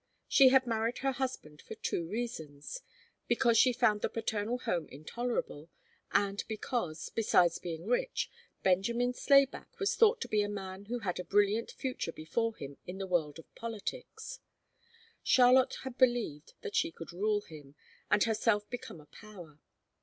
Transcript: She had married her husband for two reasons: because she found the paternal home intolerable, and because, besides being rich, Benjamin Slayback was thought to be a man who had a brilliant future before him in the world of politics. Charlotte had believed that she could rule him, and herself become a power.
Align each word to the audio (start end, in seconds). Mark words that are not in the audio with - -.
She 0.27 0.49
had 0.49 0.65
married 0.65 0.97
her 1.05 1.11
husband 1.11 1.61
for 1.61 1.75
two 1.75 2.07
reasons: 2.09 2.81
because 3.27 3.55
she 3.55 3.71
found 3.71 4.01
the 4.01 4.09
paternal 4.09 4.57
home 4.57 4.87
intolerable, 4.89 5.69
and 6.11 6.43
because, 6.47 7.09
besides 7.09 7.59
being 7.59 7.85
rich, 7.85 8.27
Benjamin 8.63 9.13
Slayback 9.13 9.79
was 9.79 9.95
thought 9.95 10.19
to 10.21 10.27
be 10.27 10.41
a 10.41 10.49
man 10.49 10.85
who 10.85 11.01
had 11.01 11.19
a 11.19 11.23
brilliant 11.23 11.69
future 11.73 12.11
before 12.11 12.55
him 12.55 12.77
in 12.87 12.97
the 12.97 13.05
world 13.05 13.37
of 13.37 13.53
politics. 13.53 14.39
Charlotte 15.21 15.75
had 15.83 15.99
believed 15.99 16.55
that 16.61 16.75
she 16.75 16.91
could 16.91 17.13
rule 17.13 17.41
him, 17.41 17.75
and 18.09 18.23
herself 18.23 18.67
become 18.71 18.99
a 18.99 19.05
power. 19.05 19.59